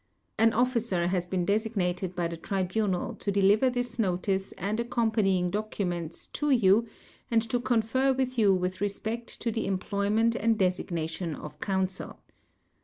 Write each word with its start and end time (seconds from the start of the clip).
An 0.39 0.51
officer 0.53 1.05
has 1.05 1.27
been 1.27 1.45
designated 1.45 2.15
by 2.15 2.27
the 2.27 2.35
Tribunal 2.35 3.13
to 3.13 3.31
deliver 3.31 3.69
this 3.69 3.99
Notice 3.99 4.51
and 4.53 4.79
accompanying 4.79 5.51
documents 5.51 6.25
to 6.33 6.49
you 6.49 6.87
and 7.29 7.43
to 7.47 7.59
confer 7.59 8.11
with 8.11 8.35
you 8.35 8.51
with 8.51 8.81
respect 8.81 9.39
to 9.41 9.51
the 9.51 9.67
employment 9.67 10.33
and 10.35 10.57
designation 10.57 11.35
of 11.35 11.59
counsel. 11.61 12.17